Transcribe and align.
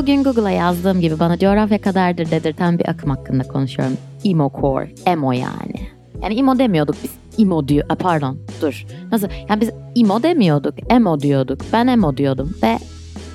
Bugün 0.00 0.24
Google'a 0.24 0.50
yazdığım 0.50 1.00
gibi 1.00 1.18
bana 1.18 1.38
coğrafya 1.38 1.80
kadardır 1.80 2.30
dedirten 2.30 2.78
bir 2.78 2.88
akım 2.88 3.10
hakkında 3.10 3.42
konuşuyorum. 3.42 3.96
Emo 4.24 4.52
core, 4.60 4.94
emo 5.06 5.32
yani. 5.32 5.88
Yani 6.22 6.38
emo 6.38 6.58
demiyorduk 6.58 6.96
biz. 7.02 7.10
Emo 7.38 7.68
diyor. 7.68 7.86
A, 7.88 7.94
pardon 7.94 8.38
dur. 8.62 8.86
Nasıl? 9.12 9.28
Yani 9.48 9.60
biz 9.60 9.70
emo 9.96 10.22
demiyorduk. 10.22 10.74
Emo 10.92 11.20
diyorduk. 11.20 11.60
Ben 11.72 11.86
emo 11.86 12.16
diyordum. 12.16 12.54
Ve 12.62 12.78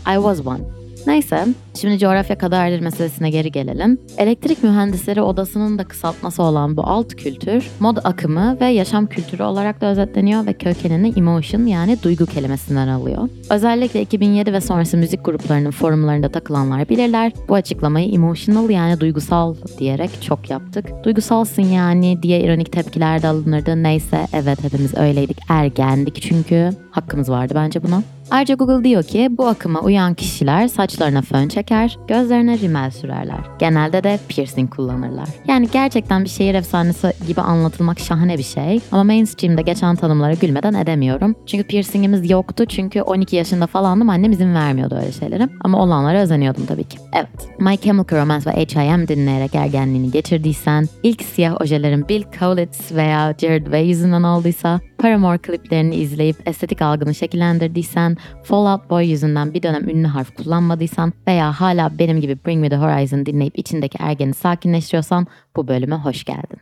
I 0.07 0.15
was 0.15 0.45
one. 0.45 0.74
Neyse, 1.07 1.45
şimdi 1.81 1.99
coğrafya 1.99 2.37
kadardır 2.37 2.79
meselesine 2.79 3.29
geri 3.29 3.51
gelelim. 3.51 3.99
Elektrik 4.17 4.63
mühendisleri 4.63 5.21
odasının 5.21 5.77
da 5.77 5.83
kısaltması 5.83 6.43
olan 6.43 6.77
bu 6.77 6.83
alt 6.83 7.15
kültür, 7.15 7.69
mod 7.79 7.97
akımı 8.03 8.57
ve 8.61 8.65
yaşam 8.65 9.07
kültürü 9.07 9.43
olarak 9.43 9.81
da 9.81 9.85
özetleniyor 9.85 10.45
ve 10.45 10.53
kökenini 10.53 11.13
emotion 11.17 11.65
yani 11.65 12.03
duygu 12.03 12.25
kelimesinden 12.25 12.87
alıyor. 12.87 13.29
Özellikle 13.49 14.01
2007 14.01 14.53
ve 14.53 14.61
sonrası 14.61 14.97
müzik 14.97 15.25
gruplarının 15.25 15.71
forumlarında 15.71 16.29
takılanlar 16.29 16.89
bilirler. 16.89 17.31
Bu 17.49 17.55
açıklamayı 17.55 18.13
emotional 18.13 18.69
yani 18.69 18.99
duygusal 18.99 19.55
diyerek 19.77 20.21
çok 20.21 20.49
yaptık. 20.49 20.85
Duygusalsın 21.03 21.63
yani 21.63 22.23
diye 22.23 22.41
ironik 22.41 22.71
tepkiler 22.71 23.21
de 23.21 23.27
alınırdı. 23.27 23.83
Neyse 23.83 24.27
evet 24.33 24.63
hepimiz 24.63 24.97
öyleydik. 24.97 25.37
Ergendik 25.49 26.21
çünkü. 26.21 26.69
Hakkımız 26.91 27.29
vardı 27.29 27.53
bence 27.55 27.83
buna. 27.83 28.14
Ayrıca 28.31 28.55
Google 28.55 28.83
diyor 28.83 29.03
ki 29.03 29.27
bu 29.31 29.47
akıma 29.47 29.79
uyan 29.79 30.13
kişiler 30.13 30.67
saçlarına 30.67 31.21
fön 31.21 31.47
çeker, 31.47 31.97
gözlerine 32.07 32.59
rimel 32.59 32.91
sürerler. 32.91 33.39
Genelde 33.59 34.03
de 34.03 34.19
piercing 34.29 34.75
kullanırlar. 34.75 35.29
Yani 35.47 35.67
gerçekten 35.71 36.23
bir 36.23 36.29
şehir 36.29 36.53
efsanesi 36.55 37.13
gibi 37.27 37.41
anlatılmak 37.41 37.99
şahane 37.99 38.37
bir 38.37 38.43
şey 38.43 38.79
ama 38.91 39.03
mainstream'de 39.03 39.61
geçen 39.61 39.95
tanımlara 39.95 40.33
gülmeden 40.33 40.73
edemiyorum. 40.73 41.35
Çünkü 41.45 41.67
piercingimiz 41.67 42.29
yoktu 42.29 42.65
çünkü 42.65 43.01
12 43.01 43.35
yaşında 43.35 43.67
falandım 43.67 44.09
annem 44.09 44.31
izin 44.31 44.53
vermiyordu 44.53 44.95
öyle 44.95 45.11
şeylere. 45.11 45.49
Ama 45.61 45.83
olanlara 45.83 46.21
özeniyordum 46.21 46.65
tabii 46.65 46.83
ki. 46.83 46.97
Evet, 47.13 47.59
My 47.59 47.77
Chemical 47.77 48.21
Romance 48.21 48.49
ve 48.49 48.53
H.I.M. 48.53 49.07
dinleyerek 49.07 49.55
ergenliğini 49.55 50.11
geçirdiysen, 50.11 50.87
ilk 51.03 51.21
siyah 51.21 51.61
ojelerin 51.61 52.07
Bill 52.09 52.23
Kaulitz 52.39 52.91
veya 52.91 53.35
Jared 53.41 53.63
Way 53.63 53.87
yüzünden 53.87 54.23
olduysa, 54.23 54.79
Paramore 55.05 55.37
kliplerini 55.37 55.95
izleyip 55.95 56.47
estetik 56.47 56.81
algını 56.81 57.15
şekillendirdiysen, 57.15 58.17
Fall 58.43 58.73
Out 58.73 58.89
Boy 58.89 59.05
yüzünden 59.05 59.53
bir 59.53 59.63
dönem 59.63 59.89
ünlü 59.89 60.07
harf 60.07 60.35
kullanmadıysan 60.35 61.13
veya 61.27 61.51
hala 61.51 61.99
benim 61.99 62.21
gibi 62.21 62.37
Bring 62.45 62.61
Me 62.61 62.69
The 62.69 62.75
Horizon 62.75 63.25
dinleyip 63.25 63.59
içindeki 63.59 63.97
ergeni 64.01 64.33
sakinleştiriyorsan 64.33 65.27
bu 65.55 65.67
bölüme 65.67 65.95
hoş 65.95 66.23
geldin. 66.23 66.59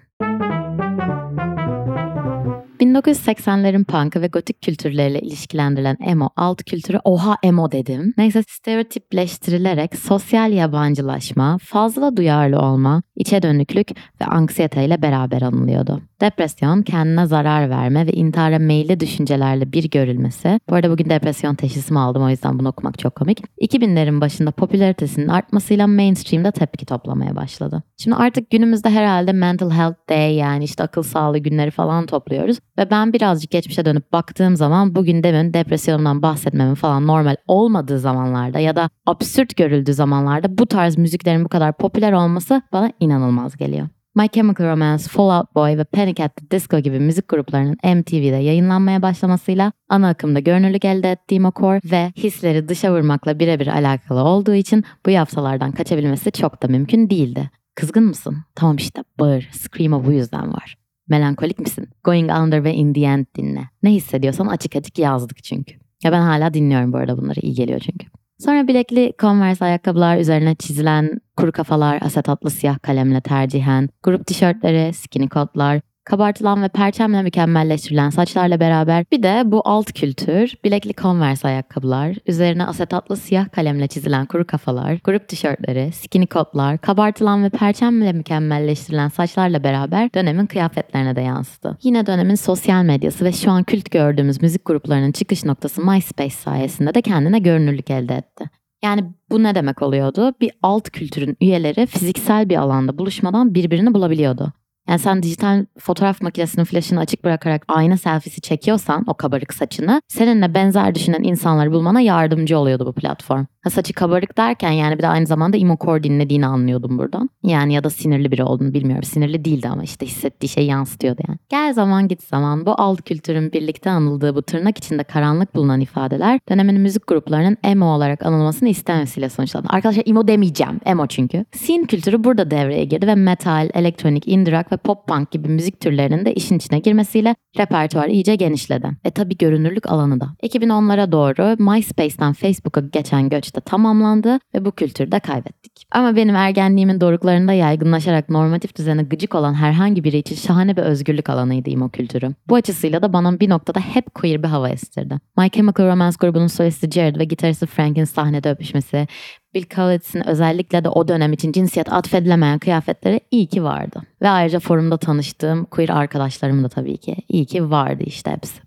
1980'lerin 2.80 3.84
punk'ı 3.84 4.22
ve 4.22 4.28
gotik 4.28 4.62
kültürleriyle 4.62 5.20
ilişkilendirilen 5.20 5.98
emo 6.06 6.30
alt 6.36 6.64
kültürü 6.64 7.00
oha 7.04 7.38
emo 7.44 7.72
dedim. 7.72 8.14
Neyse 8.18 8.44
stereotipleştirilerek 8.48 9.96
sosyal 9.96 10.52
yabancılaşma, 10.52 11.58
fazla 11.62 12.18
duyarlı 12.18 12.60
olma, 12.60 13.04
içe 13.16 13.42
dönüklük 13.42 13.90
ve 14.22 14.26
anksiyeteyle 14.26 15.02
beraber 15.02 15.42
anılıyordu. 15.42 16.02
Depresyon, 16.24 16.82
kendine 16.82 17.26
zarar 17.26 17.70
verme 17.70 18.08
ve 18.08 18.12
intihara 18.12 18.60
meyilli 18.60 19.00
düşüncelerle 19.00 19.74
bir 19.74 19.90
görülmesi. 19.90 20.60
Bu 20.70 20.76
arada 20.76 20.90
bugün 20.90 21.10
depresyon 21.10 21.56
teşhisimi 21.56 22.00
aldım 22.00 22.24
o 22.24 22.30
yüzden 22.30 22.60
bunu 22.60 22.68
okumak 22.68 23.00
çok 23.00 23.16
komik. 23.16 23.40
2000'lerin 23.62 24.22
başında 24.22 24.52
popülaritesinin 24.52 25.28
artmasıyla 25.28 25.88
mainstream'de 25.88 26.52
tepki 26.52 26.86
toplamaya 26.86 27.36
başladı. 27.36 27.84
Şimdi 27.98 28.16
artık 28.16 28.50
günümüzde 28.50 28.90
herhalde 28.90 29.32
mental 29.32 29.72
health 29.72 30.10
day 30.10 30.36
yani 30.36 30.64
işte 30.64 30.84
akıl 30.84 31.04
sağlığı 31.04 31.38
günleri 31.38 31.72
falan 31.72 32.06
topluyoruz. 32.06 32.58
Ve 32.78 32.92
ben 32.92 33.14
birazcık 33.14 33.52
geçmişe 33.52 33.86
dönüp 33.86 34.14
baktığım 34.14 34.56
zaman 34.56 34.96
bugün 34.96 35.24
demin 35.24 35.54
depresyonumdan 35.54 36.22
bahsetmemin 36.22 36.76
falan 36.76 37.08
normal 37.08 37.36
olmadığı 37.48 38.00
zamanlarda 38.00 38.60
ya 38.60 38.76
da 38.76 38.90
absürt 39.06 39.56
görüldüğü 39.58 39.94
zamanlarda 39.94 40.58
bu 40.58 40.66
tarz 40.66 40.98
müziklerin 40.98 41.46
bu 41.46 41.50
kadar 41.50 41.78
popüler 41.78 42.12
olması 42.12 42.62
bana 42.74 42.92
inanılmaz 43.00 43.58
geliyor. 43.58 43.88
My 44.16 44.28
Chemical 44.28 44.68
Romance, 44.68 45.04
Fall 45.04 45.40
Out 45.40 45.56
Boy 45.56 45.78
ve 45.78 45.84
Panic 45.84 46.24
at 46.24 46.36
the 46.36 46.52
Disco 46.52 46.80
gibi 46.80 47.00
müzik 47.00 47.28
gruplarının 47.28 47.78
MTV'de 47.84 48.44
yayınlanmaya 48.44 49.02
başlamasıyla 49.02 49.72
ana 49.90 50.10
akımda 50.10 50.40
görünürlük 50.40 50.86
elde 50.86 51.12
ettiğim 51.12 51.52
core 51.52 51.82
ve 51.92 52.12
hisleri 52.18 52.68
dışa 52.70 52.94
vurmakla 52.94 53.40
birebir 53.40 53.68
alakalı 53.68 54.24
olduğu 54.24 54.54
için 54.54 54.84
bu 55.06 55.10
yapsalardan 55.10 55.72
kaçabilmesi 55.72 56.32
çok 56.32 56.64
da 56.64 56.68
mümkün 56.68 57.10
değildi. 57.10 57.50
Kızgın 57.76 58.04
mısın? 58.04 58.38
Tamam 58.56 58.76
işte 58.76 59.04
bağır, 59.20 59.50
scream'o 59.52 60.06
bu 60.06 60.12
yüzden 60.12 60.54
var. 60.54 60.78
Melankolik 61.08 61.60
misin? 61.60 61.90
Going 62.04 62.32
Under 62.32 62.64
ve 62.64 62.74
In 62.74 62.94
The 62.94 63.02
End 63.02 63.26
dinle. 63.38 63.70
Ne 63.84 63.92
hissediyorsan 63.92 64.48
açık 64.48 64.76
açık 64.76 65.00
yazdık 65.00 65.44
çünkü. 65.44 65.76
Ya 66.04 66.12
ben 66.12 66.22
hala 66.22 66.54
dinliyorum 66.54 66.94
bu 66.94 66.98
arada 66.98 67.18
bunları 67.18 67.40
iyi 67.40 67.54
geliyor 67.54 67.80
çünkü. 67.80 68.08
Sonra 68.40 68.68
bilekli 68.68 69.14
Converse 69.20 69.66
ayakkabılar 69.66 70.18
üzerine 70.18 70.56
çizilen 70.56 71.20
kuru 71.38 71.52
kafalar 71.52 72.00
asetatlı 72.02 72.50
siyah 72.50 72.80
kalemle 72.80 73.22
tercihen, 73.22 73.90
grup 74.04 74.28
tişörtleri, 74.28 74.94
skinny 74.94 75.30
kotlar, 75.30 75.82
kabartılan 76.04 76.64
ve 76.64 76.68
perçemle 76.68 77.22
mükemmelleştirilen 77.22 78.10
saçlarla 78.10 78.60
beraber 78.60 79.06
bir 79.12 79.24
de 79.24 79.42
bu 79.46 79.62
alt 79.66 79.94
kültür, 79.94 80.54
bilekli 80.64 80.94
Converse 80.94 81.48
ayakkabılar, 81.48 82.16
üzerine 82.28 82.66
asetatlı 82.66 83.18
siyah 83.18 83.52
kalemle 83.52 83.88
çizilen 83.88 84.26
kuru 84.26 84.48
kafalar, 84.48 85.00
grup 85.04 85.28
tişörtleri, 85.28 85.92
skinny 85.92 86.28
kotlar, 86.28 86.78
kabartılan 86.78 87.44
ve 87.44 87.50
perçemle 87.50 88.14
mükemmelleştirilen 88.14 89.10
saçlarla 89.10 89.64
beraber 89.64 90.14
dönemin 90.14 90.46
kıyafetlerine 90.46 91.16
de 91.16 91.22
yansıdı. 91.22 91.78
Yine 91.84 92.06
dönemin 92.06 92.36
sosyal 92.36 92.84
medyası 92.84 93.26
ve 93.26 93.32
şu 93.32 93.52
an 93.52 93.64
kült 93.64 93.92
gördüğümüz 93.92 94.42
müzik 94.42 94.66
gruplarının 94.66 95.12
çıkış 95.12 95.46
noktası 95.46 95.86
MySpace 95.86 96.36
sayesinde 96.36 96.94
de 96.94 97.02
kendine 97.02 97.40
görünürlük 97.40 97.90
elde 97.90 98.16
etti. 98.16 98.63
Yani 98.84 99.04
bu 99.30 99.44
ne 99.44 99.56
demek 99.56 99.82
oluyordu? 99.82 100.34
Bir 100.42 100.52
alt 100.64 100.90
kültürün 100.90 101.38
üyeleri 101.42 101.86
fiziksel 101.86 102.50
bir 102.50 102.58
alanda 102.58 102.98
buluşmadan 102.98 103.56
birbirini 103.56 103.94
bulabiliyordu. 103.94 104.54
Yani 104.90 105.00
sen 105.00 105.24
dijital 105.24 105.66
fotoğraf 105.80 106.22
makinesinin 106.22 106.66
flaşını 106.66 107.00
açık 107.00 107.24
bırakarak 107.24 107.66
ayna 107.68 107.98
selfiesi 107.98 108.42
çekiyorsan 108.42 109.04
o 109.08 109.14
kabarık 109.14 109.54
saçını 109.54 110.02
seninle 110.08 110.54
benzer 110.54 110.96
düşünen 110.96 111.24
insanları 111.24 111.72
bulmana 111.72 112.02
yardımcı 112.02 112.58
oluyordu 112.58 112.86
bu 112.86 112.94
platform. 112.94 113.46
Ha, 113.64 113.70
saçı 113.70 113.94
kabarık 113.94 114.38
derken 114.38 114.72
yani 114.72 114.98
bir 114.98 115.04
de 115.04 115.08
aynı 115.08 115.26
zamanda 115.26 115.58
imocore 115.58 116.04
dinlediğini 116.04 116.46
anlıyordum 116.46 116.98
buradan. 116.98 117.30
Yani 117.44 117.74
ya 117.74 117.84
da 117.84 117.90
sinirli 117.90 118.32
biri 118.32 118.44
olduğunu 118.44 118.74
bilmiyorum. 118.74 119.04
Sinirli 119.04 119.46
değildi 119.46 119.68
ama 119.70 119.84
işte 119.84 120.06
hissettiği 120.06 120.50
şey 120.50 120.66
yansıtıyordu 120.66 121.22
yani. 121.28 121.40
Gel 121.50 121.74
zaman 121.74 122.08
git 122.08 122.24
zaman 122.24 122.66
bu 122.66 122.82
alt 122.82 123.02
kültürün 123.02 123.52
birlikte 123.52 123.90
anıldığı 123.90 124.36
bu 124.36 124.42
tırnak 124.42 124.78
içinde 124.78 125.04
karanlık 125.04 125.56
bulunan 125.56 125.82
ifadeler 125.82 126.40
dönemin 126.50 126.80
müzik 126.80 127.08
gruplarının 127.08 127.58
emo 127.64 127.86
olarak 127.86 128.26
anılmasını 128.26 128.70
istemesiyle 128.70 129.30
sonuçlandı. 129.30 129.68
Arkadaşlar 129.70 130.04
emo 130.06 130.28
demeyeceğim. 130.28 130.80
Emo 130.86 131.08
çünkü. 131.08 131.46
Scene 131.52 131.86
kültürü 131.86 132.24
burada 132.24 132.52
devreye 132.52 132.86
girdi 132.86 133.08
ve 133.08 133.16
metal, 133.16 133.70
elektronik, 133.74 134.28
indie 134.28 134.60
rock 134.60 134.72
ve 134.72 134.78
pop 134.78 135.08
punk 135.08 135.32
gibi 135.32 135.48
müzik 135.48 135.80
türlerinin 135.80 136.26
de 136.26 136.34
işin 136.34 136.58
içine 136.58 136.80
girmesiyle 136.80 137.36
repertuar 137.58 138.08
iyice 138.08 138.36
genişledi. 138.36 138.90
E 139.04 139.12
tabi 139.12 139.38
görünürlük 139.38 139.92
alanı 139.92 140.20
da. 140.20 140.28
2010'lara 140.44 141.12
doğru 141.12 141.64
MySpace'ten 141.72 142.34
Facebook'a 142.34 142.82
geçen 142.82 143.30
göç 143.30 143.53
de 143.56 143.60
tamamlandı 143.60 144.40
ve 144.56 144.66
bu 144.66 144.72
kültürü 144.72 145.12
de 145.12 145.20
kaybettik. 145.20 145.88
Ama 145.92 146.16
benim 146.16 146.36
ergenliğimin 146.36 147.02
doruklarında 147.02 147.54
yaygınlaşarak 147.54 148.30
normatif 148.30 148.76
düzene 148.76 149.04
gıcık 149.04 149.36
olan 149.36 149.54
herhangi 149.54 150.04
biri 150.04 150.18
için 150.18 150.36
şahane 150.36 150.78
bir 150.78 150.82
özgürlük 150.82 151.30
alanıydı 151.30 151.70
imo 151.70 151.90
kültürü. 151.90 152.36
Bu 152.48 152.56
açısıyla 152.56 153.02
da 153.02 153.14
bana 153.14 153.40
bir 153.40 153.50
noktada 153.50 153.80
hep 153.80 154.14
queer 154.14 154.44
bir 154.44 154.48
hava 154.48 154.70
estirdi. 154.70 155.20
My 155.38 155.50
Chemical 155.50 155.88
Romance 155.88 156.18
grubunun 156.20 156.48
solisti 156.48 156.92
Jared 156.92 157.20
ve 157.20 157.24
gitaristi 157.24 157.66
Frank'in 157.66 158.04
sahnede 158.04 158.52
öpüşmesi, 158.52 159.08
Bill 159.54 159.64
Kaulitz'in 159.64 160.28
özellikle 160.28 160.84
de 160.84 160.90
o 160.90 161.08
dönem 161.08 161.34
için 161.34 161.52
cinsiyet 161.52 161.94
atfedilemeyen 161.94 162.60
kıyafetleri 162.60 163.20
iyi 163.32 163.48
ki 163.48 163.64
vardı. 163.64 164.02
Ve 164.22 164.30
ayrıca 164.30 164.60
forumda 164.60 164.98
tanıştığım 164.98 165.66
queer 165.66 165.90
arkadaşlarım 165.90 166.64
da 166.64 166.70
tabii 166.70 166.98
ki 166.98 167.16
iyi 167.30 167.46
ki 167.46 167.70
vardı 167.70 168.04
işte 168.06 168.32
hepsi. 168.32 168.62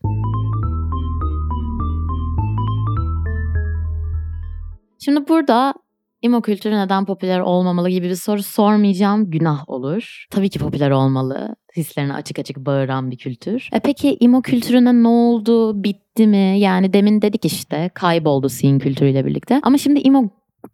Şimdi 5.06 5.28
burada 5.28 5.74
imo 6.22 6.42
kültürü 6.42 6.74
neden 6.74 7.04
popüler 7.04 7.40
olmamalı 7.40 7.88
gibi 7.88 8.08
bir 8.08 8.14
soru 8.14 8.42
sormayacağım. 8.42 9.30
Günah 9.30 9.68
olur. 9.68 10.26
Tabii 10.30 10.48
ki 10.48 10.58
popüler 10.58 10.90
olmalı. 10.90 11.56
Hislerini 11.76 12.12
açık 12.14 12.38
açık 12.38 12.56
bağıran 12.56 13.10
bir 13.10 13.16
kültür. 13.16 13.68
E 13.72 13.80
peki 13.80 14.16
imo 14.20 14.42
kültürüne 14.42 15.02
ne 15.02 15.08
oldu? 15.08 15.84
Bitti 15.84 16.26
mi? 16.26 16.56
Yani 16.58 16.92
demin 16.92 17.22
dedik 17.22 17.44
işte 17.44 17.90
kayboldu 17.94 18.48
scene 18.48 18.78
kültürüyle 18.78 19.26
birlikte. 19.26 19.60
Ama 19.62 19.78
şimdi 19.78 20.00
imo 20.00 20.28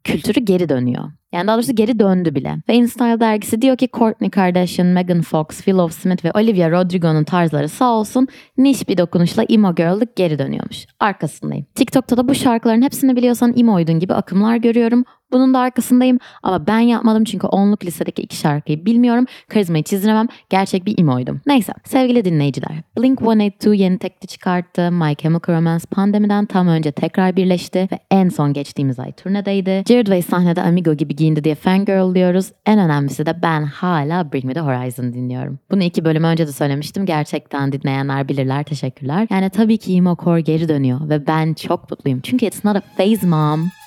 kültürü 0.04 0.40
geri 0.40 0.68
dönüyor. 0.68 1.04
Yani 1.32 1.46
daha 1.46 1.56
doğrusu 1.56 1.74
geri 1.74 1.98
döndü 1.98 2.34
bile. 2.34 2.56
Ve 2.68 2.74
InStyle 2.74 3.20
dergisi 3.20 3.62
diyor 3.62 3.76
ki 3.76 3.88
Kourtney 3.88 4.30
Kardashian, 4.30 4.88
Megan 4.88 5.22
Fox, 5.22 5.46
Willow 5.48 6.00
Smith 6.00 6.24
ve 6.24 6.30
Olivia 6.34 6.70
Rodrigo'nun 6.70 7.24
tarzları 7.24 7.68
sağ 7.68 7.92
olsun 7.92 8.28
niş 8.58 8.88
bir 8.88 8.98
dokunuşla 8.98 9.42
emo 9.42 9.74
girl'lık 9.74 10.16
geri 10.16 10.38
dönüyormuş. 10.38 10.86
Arkasındayım. 11.00 11.66
TikTok'ta 11.74 12.16
da 12.16 12.28
bu 12.28 12.34
şarkıların 12.34 12.82
hepsini 12.82 13.16
biliyorsan 13.16 13.54
emoydun 13.56 13.98
gibi 13.98 14.14
akımlar 14.14 14.56
görüyorum. 14.56 15.04
Bunun 15.32 15.54
da 15.54 15.58
arkasındayım 15.58 16.18
ama 16.42 16.66
ben 16.66 16.78
yapmadım 16.78 17.24
çünkü 17.24 17.46
onluk 17.46 17.84
lisedeki 17.84 18.22
iki 18.22 18.36
şarkıyı 18.36 18.86
bilmiyorum. 18.86 19.26
Karizmayı 19.48 19.84
çizdiremem. 19.84 20.26
Gerçek 20.50 20.86
bir 20.86 20.98
imoydum. 20.98 21.40
Neyse 21.46 21.72
sevgili 21.84 22.24
dinleyiciler. 22.24 22.82
Blink-182 22.98 23.76
yeni 23.76 23.98
tekli 23.98 24.26
çıkarttı. 24.26 24.92
My 24.92 25.14
Chemical 25.14 25.56
Romance 25.56 25.84
pandemiden 25.90 26.46
tam 26.46 26.68
önce 26.68 26.92
tekrar 26.92 27.36
birleşti 27.36 27.88
ve 27.92 27.98
en 28.10 28.28
son 28.28 28.52
geçtiğimiz 28.52 28.98
ay 28.98 29.12
turnedeydi. 29.12 29.82
Jared 29.88 30.06
Way 30.06 30.22
sahnede 30.22 30.62
Amigo 30.62 30.94
gibi 30.94 31.16
giyindi 31.22 31.44
diye 31.44 31.54
fangirl 31.54 32.14
diyoruz. 32.14 32.52
En 32.66 32.78
önemlisi 32.78 33.26
de 33.26 33.42
ben 33.42 33.62
hala 33.62 34.32
Bring 34.32 34.44
Me 34.44 34.54
The 34.54 34.60
Horizon 34.60 35.12
dinliyorum. 35.12 35.58
Bunu 35.70 35.82
iki 35.82 36.04
bölüm 36.04 36.24
önce 36.24 36.46
de 36.46 36.52
söylemiştim. 36.52 37.06
Gerçekten 37.06 37.72
dinleyenler 37.72 38.28
bilirler. 38.28 38.64
Teşekkürler. 38.64 39.26
Yani 39.30 39.50
tabii 39.50 39.78
ki 39.78 39.96
emo 39.96 40.16
core 40.24 40.40
geri 40.40 40.68
dönüyor 40.68 41.08
ve 41.08 41.26
ben 41.26 41.54
çok 41.54 41.90
mutluyum. 41.90 42.20
Çünkü 42.20 42.46
it's 42.46 42.64
not 42.64 42.76
a 42.76 42.82
phase 42.96 43.26
mom. 43.26 43.81